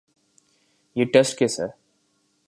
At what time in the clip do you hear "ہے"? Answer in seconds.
1.59-1.67